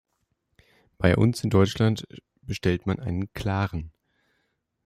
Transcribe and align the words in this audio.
Bei 0.97 1.15
uns 1.15 1.43
in 1.43 1.51
Deutschland 1.51 2.07
bestellt 2.41 2.87
man 2.87 2.99
einen 2.99 3.31
"Klaren". 3.33 3.91